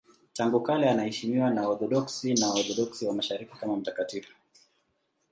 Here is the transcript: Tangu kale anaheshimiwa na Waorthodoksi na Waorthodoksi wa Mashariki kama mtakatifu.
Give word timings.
Tangu 0.33 0.61
kale 0.63 0.89
anaheshimiwa 0.89 1.49
na 1.49 1.67
Waorthodoksi 1.67 2.33
na 2.33 2.47
Waorthodoksi 2.49 3.05
wa 3.07 3.13
Mashariki 3.13 3.57
kama 3.59 3.75
mtakatifu. 3.77 4.33